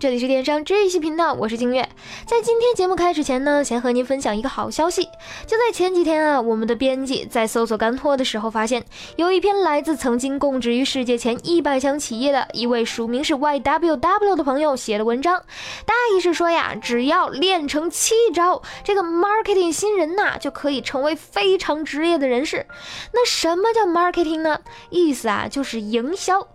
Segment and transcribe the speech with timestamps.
[0.00, 1.86] 这里是电商知识频道，我是静月。
[2.24, 5.02] 在今天节目开始前呢，先和您分享一个好消息。
[5.46, 8.82] 就在前几天啊，我们的编辑在搜索干货的时候，发现
[9.16, 15.42] 有一篇来自曾经供职于世界前一百强企业的一位署名是 YWW 的朋友写的文章。
[15.84, 22.66] 大意是说呀，只要练成七招，这个 marketing 新人呐，就可以成为非常职业的人士。
[23.12, 24.62] 那什么叫 marketing 呢？
[24.88, 26.48] 意思啊，就是营销。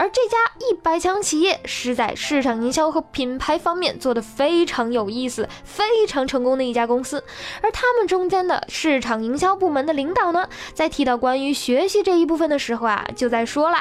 [0.00, 7.22] 而这家一百强企业是在市场营销和品牌方面做的非常有意思、非常成功的一家公司。
[7.60, 13.76] 而他们中间的市场营销部门的领导呢，在提到关于学习这一部分的时候啊，就在说了，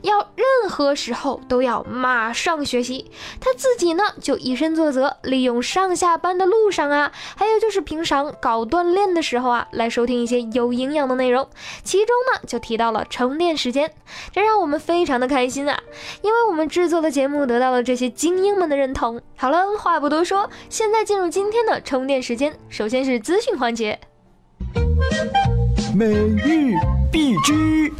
[0.00, 3.10] 要任何时候都要马上学习。
[3.38, 11.46] 他自己呢，就以身作则，利用上下班的路上啊，还有就是平常搞锻炼的时候啊，来收听一些有营养的内容。
[11.84, 13.92] 其中呢，就提到了充电时间，
[14.32, 15.57] 这让我们非常的开心。
[15.58, 15.76] 心啊，
[16.22, 19.20] 因为我们制作的节目得到了这些精英们的认同。
[19.36, 22.56] 好了，话不多说，现在进入今天的充电时间。
[22.68, 23.98] 首先是资讯环节，
[25.96, 26.74] 每日
[27.10, 27.90] 必知。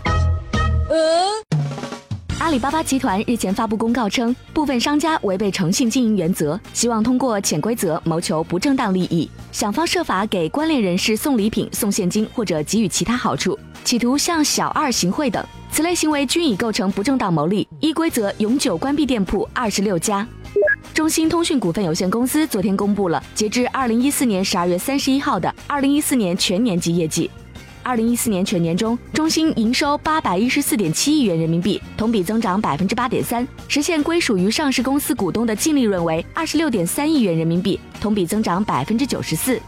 [2.40, 15.44] 阿里巴巴集团日前发布公告称，部分商家违背诚信经营原则，希望通过潜规则谋求不正当利益，想方设法给关联人士送礼品、送现金或者给予其他好处，企图向小二行贿等。
[15.72, 20.26] 此类行为均已构成不正当牟利，依规则永久关闭店铺二十六家。
[20.94, 27.28] 中兴通讯股份有限公司昨天公布了截至二零一四年十二月三十一号的二零一四年全年级业绩。
[27.82, 39.60] 二零一四年全年中，中兴营收八百一十四点七亿元人民币，同比增长百分之八点三，实现归属于上市公司股东的净利润为二十六点三亿元人民币，同比增长百分之九十四。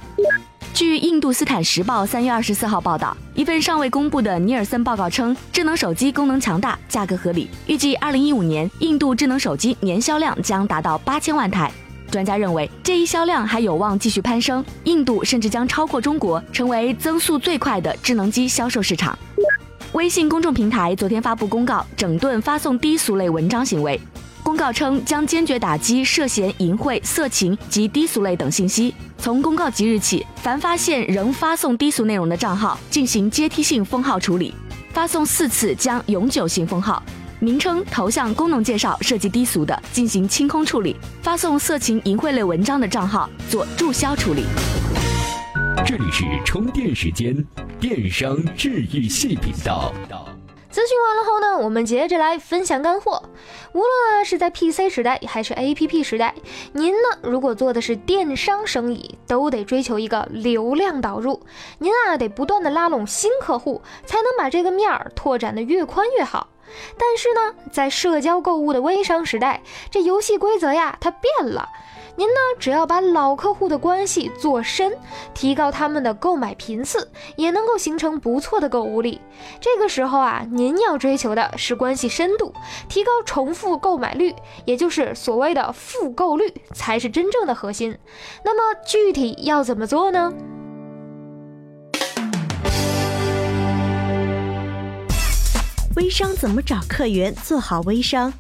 [0.73, 7.51] 据《印度斯坦时报》三月二十四号报道，一份尚未公布的尼尔森报告称，智能手机功能强大，价格合理。
[7.67, 11.71] 预计二零一五年，印度智能手机年销量将达到八千万台。
[12.11, 19.19] 专家认为，这一销量还有望继续攀升，印度甚至将超过中国，成为增速最快的智能机销售市场。
[19.93, 24.01] 微信公众平台昨天发布公告，整顿发送低俗类文章行为。
[24.43, 28.95] 公告称，将坚决打击涉嫌淫秽、色情及低俗类等信息。
[29.19, 34.55] 从公告即日起，凡发现仍发送低俗内容的账号，进行阶梯性封号处理。
[34.93, 37.03] 发送四次将永久性封号。
[37.41, 40.95] 名称、头像、功能介绍设计低俗的，进行清空处理。
[41.23, 44.45] 发送色情、淫秽类文章的账号做注销处理。
[45.87, 47.35] 这里是充电时间，
[47.81, 49.93] 电商治愈系频道。
[50.71, 53.23] 咨询完了后呢，我们接着来分享干货。
[53.73, 56.33] 无论是在 PC 时代还是 APP 时代，
[56.73, 61.41] 您呢如果做的是电商生意，都得追求一个流量导入。
[61.79, 66.49] 您啊得不断的拉拢新客户，才能把这个面儿拓展的越宽越好。
[66.97, 71.69] 但是呢，在社交购物的微商时代，这游戏规则呀它变了。
[72.17, 74.93] 您呢，只要把老客户的关系做深，
[75.33, 79.21] 提高他们的购买频次，也能够形成不错的购物力。
[79.61, 82.53] 这个时候啊，您要追求的是关系深度，
[82.89, 84.35] 提高重复购买率，
[84.65, 87.97] 也就是所谓的复购率，才是真正的核心。
[88.45, 90.33] 那么具体要怎么做呢？
[95.97, 97.35] 微商怎么找客源？
[97.35, 98.33] 做好微商。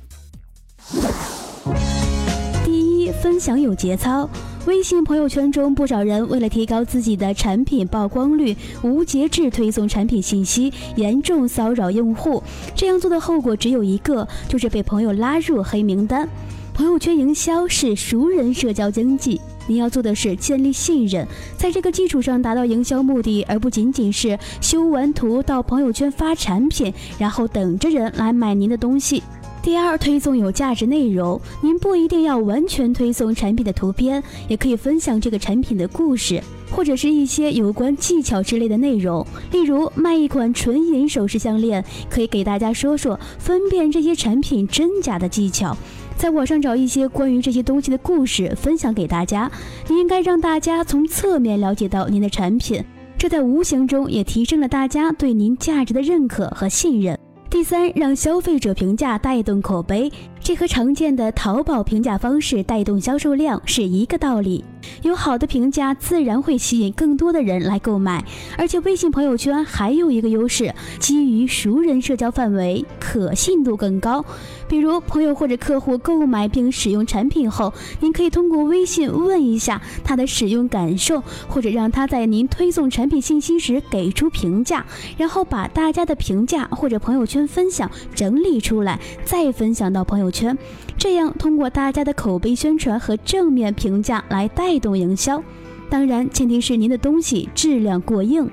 [3.20, 4.28] 分享有节操。
[4.66, 12.42] 微信朋友圈中，不少人为了提高自己的产品曝光率，无节制推送产品信息，严重骚扰用户。
[12.74, 16.26] 这样做的后果只有一个，就是被朋友拉入黑名单。
[16.72, 21.26] 朋友圈营销是熟人社交经济，你要做的是建立信任，
[21.58, 29.22] 在这个基础上达到营销目的，而不仅仅是修完图到朋友圈发产品，然后等着人来买您的东西。
[29.62, 31.38] 第二，推送有价值内容。
[31.60, 39.24] 您不一定要完全推送产品的图片，也可以分享这个产品的故事，或者是一些有关技巧之类的内容。
[39.52, 45.76] 例如，卖一款纯银首饰项链，可以给大家说说分辨这些产品真假的技巧。
[46.16, 49.50] 在网上找一些关于这些东西的故事，分享给大家。
[49.88, 52.82] 你应该让大家从侧面了解到您的产品，
[53.18, 57.18] 这在无形中也提升了大家对您价值的认可和信任。
[57.50, 60.10] 第三，让消费者评价带动口碑。
[60.42, 64.64] 这和常见的淘宝评价方式带动销售量是一个道理。
[65.02, 68.24] 有好的评价，自然会吸引更多的人来购买。
[68.56, 74.24] 而且微信朋友圈还有一个优势，基于熟人社交范围，可信度更高。
[74.66, 84.84] 比如朋友或者客户购买并使用产品后，您可以通过微信问一下他的使用感受，或者让他在您推送产品信息时给出评价，
[85.16, 90.56] 然后把大家的评价或者朋友圈分享整理出来，再分享到朋友圈。
[90.96, 95.42] 这样通过大家的口碑宣传和正面评价来带动营销。
[95.88, 98.48] 当然，前提是您的东西质量过硬。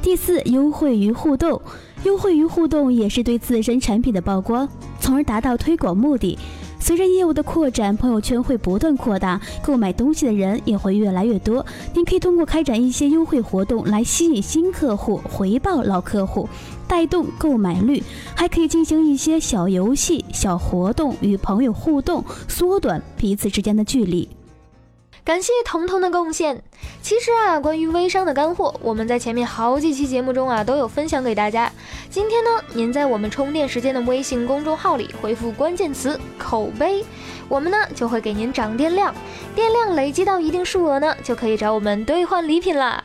[0.00, 1.60] 第四，优惠与互动。
[2.04, 4.66] 优惠与互动也是对自身产品的曝光，
[4.98, 6.38] 从而达到推广目的。
[6.78, 11.66] 随着业务的扩展，朋友圈会不断扩大，购买东西的人也会越来越多。
[11.92, 16.48] 您可以通过开展一些优惠活动来吸引新客户，回报老客户，
[16.90, 18.02] 带动购买率。
[18.34, 24.28] 还可以进行一些小游戏、小活动，与朋友互动，缩短彼此之间的距离。
[25.22, 26.62] 感谢彤彤的贡献。
[27.02, 31.70] 其实啊，关于微商的干货，我们在前面好几期节目中啊都有分享给大家。
[32.08, 37.04] 今天呢，您在我们充电时间的微信公众号里回复关键词“口碑”，
[37.48, 39.14] 我们呢就会给您涨电量，
[39.54, 43.04] 电量累积到一定数额呢，就可以找我们兑换礼品啦。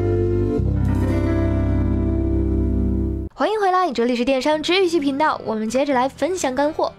[3.41, 6.93] 欢迎回来，这里是电商治愈系频道，我们接着来分享干货。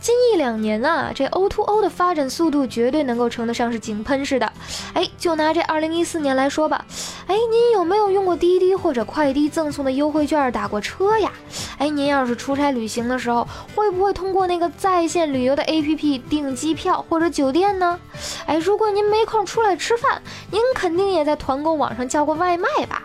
[0.00, 4.52] 近一两年啊，这 O2O 的发展速度绝对能够称得上是井喷式的。
[4.92, 6.84] 哎，就拿这2014年来说吧，
[7.28, 11.30] 哎，您有没有用过滴滴或者快滴赠送的优惠券打过车呀？
[11.78, 18.00] 哎，您要是出差旅行的时候，会不会通过那个在线旅游的 APP 订机票或者酒店呢？
[18.46, 20.20] 哎，如果您没空出来吃饭，
[20.50, 23.00] 您肯定也在团购网上叫过外卖吧？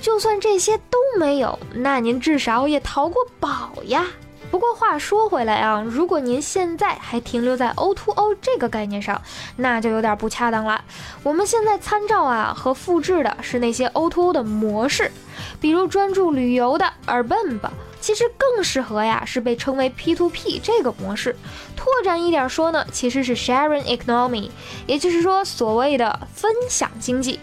[0.00, 4.06] 就算这些都没有，那您至少也淘过宝呀。
[4.50, 9.22] 不过话说回来啊，如果您现在还停留在 O2O 这个概念上，
[9.56, 10.82] 那就有点不恰当了。
[11.22, 15.12] 我们现在参照啊和复制的是那些 O2O 的模式，
[15.60, 21.36] 比如专注旅游的 Urban 吧，其实更适合呀是被称为 P2P 这个模式。
[21.76, 24.50] 拓展一点说呢，其实是 Sharing Economy，
[24.86, 27.38] 也就是说所谓的分享经济。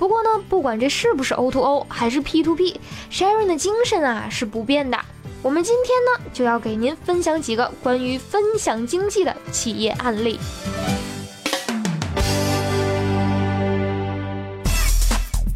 [0.00, 4.98] 不过呢，不管这是不是 O2O 还是 P2P，Sharing 的精神啊是不变的。
[5.42, 10.40] 我们今天呢，就要给您分享几个关于分享经济的企业案例。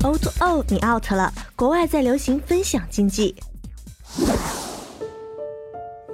[0.02, 1.32] O to O，你 out 了！
[1.56, 3.34] 国外在流行分享经济。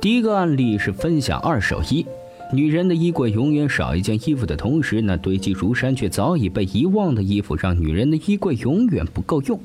[0.00, 2.06] 第一个案例是分享二手衣。
[2.52, 9.58] 女人的衣柜永远少一件衣服的同时，那堆积如山却早已被遗忘的衣服，让女人的衣柜永远不够用。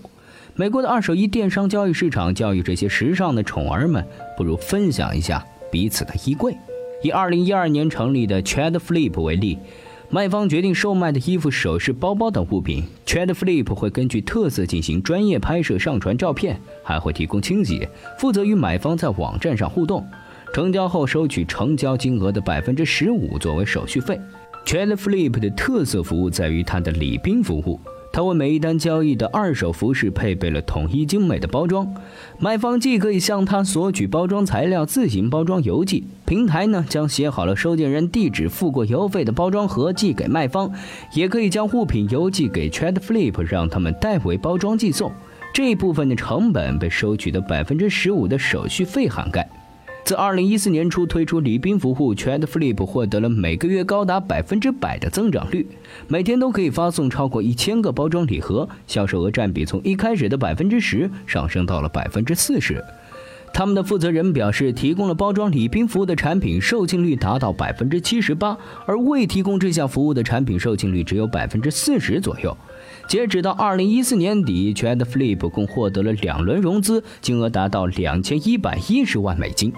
[0.53, 4.05] 美国的二手衣电商交易市场教育这些时尚的宠儿们，
[4.37, 6.55] 不如分享一下彼此的衣柜。
[7.01, 9.57] 以2012年成立的 Chad Flip 为例，
[10.11, 17.89] 卖方决定售卖的衣服、首饰、包包等物品，Chad Flip 会根据特色进行专业拍摄、上传照片，还会提供清洁，
[18.19, 20.05] 负责与买方在网站上互动。
[20.55, 24.17] 成交后收取成交金额的百分之十五作为手续费。
[24.65, 27.77] Chad Flip 的特色服务在于它的礼宾服务。
[28.13, 31.93] 他为每一单交易的二手服饰配备了统一精美的包装，
[32.39, 40.71] 买方既可以向他索取包装材料自行包装邮寄，平台呢将写好了收件人地址、付过邮费的包装盒寄给卖方，
[41.13, 45.11] 也可以将物品邮寄给 Trade Flip，让他们代为包装寄送。
[45.53, 49.45] 这一部分的成本被收取的百分之十五的手续费涵盖。
[50.05, 55.65] 自二零一四年初推出礼宾服务，Trade Flip 获得了每个月高达百分之百的增长率，
[56.07, 62.83] 每天都可以发送超过一千个包装礼盒，销售额占比从一开始的百分之十上升到了百分之四十。
[63.51, 72.55] 他们的负责人表示，提供了包装礼宾服务的产品售罄率达到百分之七十八，而未提供这项服务的产品售罄率只有百分之四十左右。
[73.07, 79.73] 截止到二零一四年底，Trade Flip 共获得了两轮融资，金额达到两千一百一十万美金。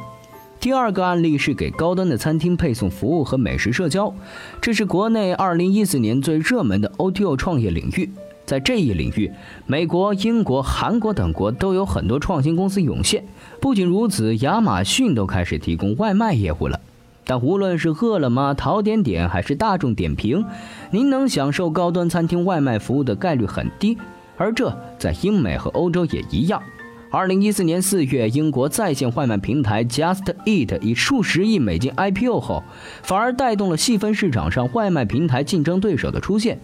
[0.68, 4.14] 第二个案例是给高端的餐厅配送服务和美食社交，
[4.60, 8.10] 这是国内2014年最热门的 O T O 创业领域。
[8.46, 9.32] 在这一领域，
[9.66, 13.24] 美国、英国、韩国等国都有很多创新公司涌现。
[13.62, 16.78] 不仅如此，亚马逊都开始提供外卖业务了。
[17.24, 20.44] 但无论是饿了么、淘点点还是大众点评，
[20.92, 23.98] 您能享受高端餐厅外卖服务的概率很低。
[24.36, 26.62] 而这在英美和欧洲也一样。
[27.10, 32.62] 二零一四年四月，英国在线外卖平台 Just Eat 以数十亿美金 IPO 后，
[33.02, 36.60] 反而带动了细分市场上外卖平台竞争对手的出现。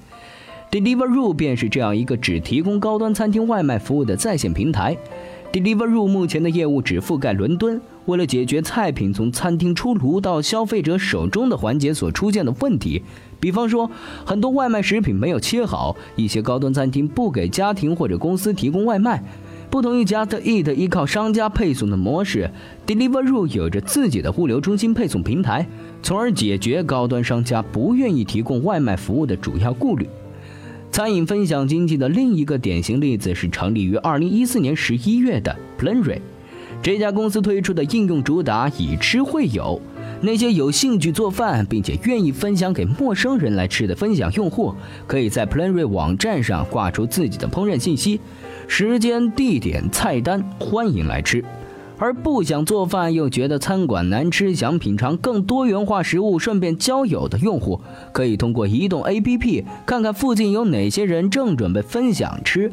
[0.69, 4.97] Deliveroo 便是这样一个只提供高端餐厅外卖服务的在线平台。
[5.53, 7.79] Deliveroo 目前的业务只覆盖伦敦。
[8.05, 13.01] 为了解决菜品从餐厅出炉到消费者手中的环节所出现的问题，
[13.39, 13.89] 比方说
[14.25, 19.23] 很多外卖食品没有切好，一些高端餐厅不给家庭或者公司提供外卖。
[19.73, 22.47] 不同于 Just Eat 依靠商家配送的模式
[22.85, 25.67] ，Deliveroo 有着自己的物流中心配送平台，
[26.03, 30.07] 从而解决高端商家不愿意提供外卖服务的主要顾虑。
[30.91, 36.19] 餐饮分享经济的另一个典型例子是成立于2014年11月的 Planry，
[36.83, 39.81] 这家公司推出的应用主打以吃会友，
[40.25, 44.73] 那些有兴趣做饭并且愿意分享给陌生人来吃的分享用户，
[45.05, 48.21] 可以在 Planry 网站上挂出自己的烹饪信息。
[48.65, 51.43] 时间、地点、菜单，欢迎来吃。
[51.97, 57.81] 而不想做饭又觉得餐馆难吃，想品尝更多元化食物，顺便交友的用户，
[58.13, 62.71] 可以通过移动 APP 看看附近有哪些人正准备分享吃。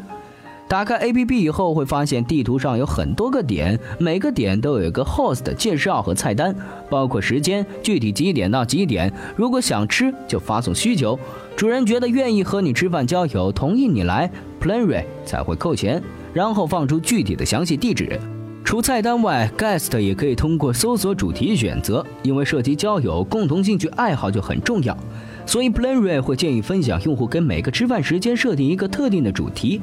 [0.71, 6.55] 打开 APP 以后，会发现地图上有很多个点，每个点都有一个 host 介绍和菜单，
[6.89, 9.13] 包括时间、具体几点到几点。
[9.35, 11.19] 如果想吃，就发送需求。
[11.57, 14.31] 主人觉得愿意和你吃饭交友，同意你来
[14.63, 16.01] ，Planry 才会扣钱，
[16.33, 18.17] 然后放出具体的详细地址。
[18.63, 24.97] 除菜单外，Guest 也可以通过搜索主题选择，因为涉及交友，共同兴趣爱好就很重要，
[25.45, 29.81] 所以 Planry 会建议分享用户给每个吃饭时间设定一个特定的主题。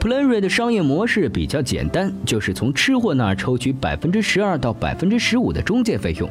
[0.00, 6.30] Planry 的商业模式比较简单，就是从吃货那儿抽取百分之十二到百分之十五的中介费用。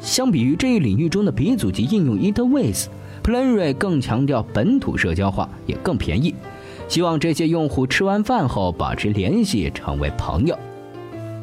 [0.00, 6.34] 相比于这一领域中的鼻祖级应用 Eatways，Planry 更强调本土社交化，也更便宜。
[6.88, 10.58] 希望这些用户吃完饭后保持联系，成为朋友。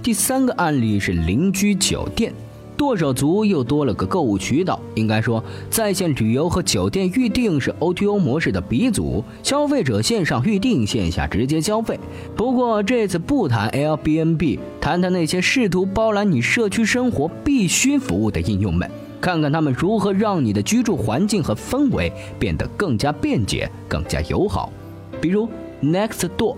[0.02, 2.34] 第三个案例是邻居酒店。
[2.78, 9.24] 剁手族又多了个购物渠道，应该说，在线旅游和酒店预订是 OTO 模式的鼻祖。
[9.42, 12.00] 消费者线上预订，线下直接消费。
[12.36, 18.88] 不过这次不谈 Airbnb，谈谈那些试图包揽你社区生活必须服务的应用们，
[19.20, 24.72] 看看他们如何让你的居住环境和氛围变得更加便捷、更加友好。
[25.20, 25.50] 比如
[25.82, 26.56] Nextdoor，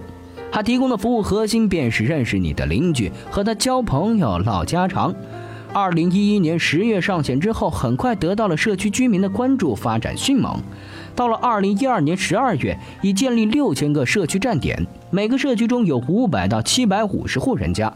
[0.51, 5.15] 它提供的服务核心便是认识你的邻居，和他交朋友、唠家常。
[5.71, 10.59] 二零一一年十月上线之后，很快得到了社区居民的关注，发展迅猛。
[11.15, 17.93] 到了二零一二年十二月，已建立六千个社区站点，每个社区中有五百到七百五十户人家。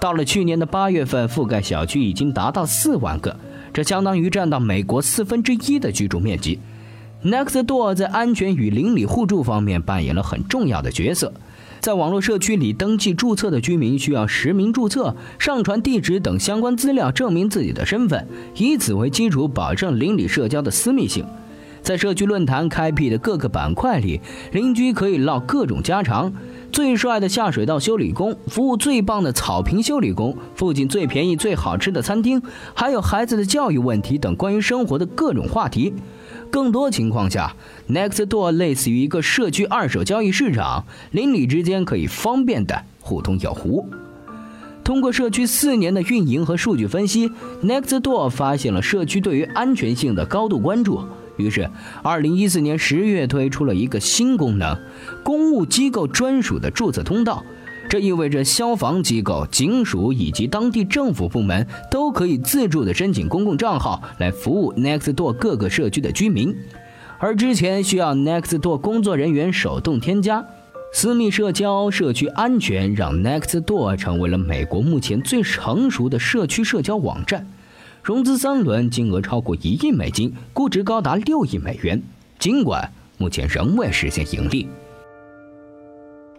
[0.00, 3.36] 到了去年的八月份，覆盖小区已经达到四万个，
[3.72, 6.60] 这相当于占到美国四分之一的居住面积。
[7.24, 11.32] Nextdoor 在安全与邻里互助方面扮演了很重要的角色。
[11.80, 21.24] 在网络社区里登记注册的居民需要实名注册，上传地址等相关资料证明自己的身份，以此为基础保证邻里社交的私密性。
[21.80, 24.20] 在社区论坛开辟的各个板块里，
[24.52, 26.30] 邻居可以唠各种家常：
[26.70, 32.40] 最帅的下水道修理工，服务最棒的草坪修理工，附近最便宜最好吃的餐厅，
[32.74, 35.94] 还有孩子的教育问题等关于生活的各种话题。
[36.50, 37.54] 更多情况下
[37.88, 43.86] ，Nextdoor 类似于一个社区二手交易市场，邻里之间可以方便的互通有无。
[44.82, 47.30] 通过社区四年的运营和数据分析
[47.62, 51.02] ，Nextdoor 发现了社区对于安全性的高度关注，
[51.38, 51.70] 于是
[52.02, 54.76] 2014年10月推出了一个新功能——
[55.24, 57.42] 公务机构专属的注册通道。
[57.88, 66.54] 这意味着消防机构、警署以及当地政府部门都可以自助的申请公共账号来服务 Nextdoor 各个社区的居民，
[67.18, 70.44] 而之前需要 Nextdoor 工作人员手动添加。
[70.92, 77.46] 私密社交、社区安全让 Nextdoor 成为了美国目前最成熟的社区社交网站。
[78.02, 82.02] 融资三轮，金额超过一亿美金，估值高达六亿美元。
[82.38, 84.66] 尽管目前仍未实现盈利。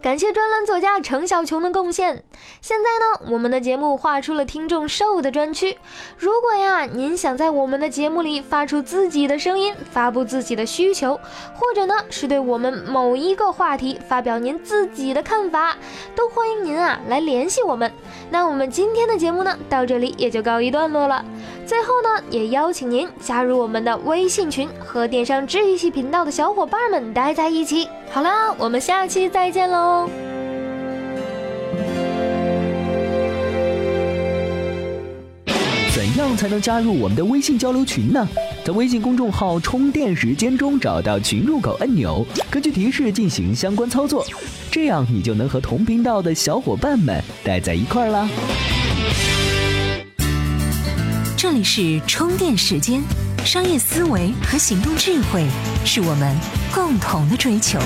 [0.01, 2.23] 感谢专栏作家程小琼的贡献。
[2.61, 5.77] 现在呢，我们的节目划出了听众兽的专区。
[6.17, 11.19] 如果呀，您想在我们的节目里发出自己的声音，发布自己的需求，
[11.53, 15.75] 或者呢是对我们某一个话题发表您自己的看法，
[16.15, 17.91] 都欢迎您啊来联系我们。
[18.29, 21.25] 那我们今天的节目呢，到这里也就告一段落了。
[21.69, 27.87] 最后呢，也邀请您加入我们的微信群，和电商治愈系频道的小伙伴们待在一起。
[28.09, 30.09] 好啦，我们下期再见喽！
[35.93, 38.27] 怎样才能加入我们的微信交流群呢？
[38.65, 44.25] 在微信公众号“充电时间”中找到群入口按钮，根据提示进行相关操作。
[44.71, 48.27] 这样你就能和同频道的小伙伴们待在一块儿了。
[51.41, 53.01] 这里是充电时间，
[53.45, 55.45] 商业思维和行动智慧
[55.85, 56.35] 是我们
[56.75, 57.79] 共同的追求。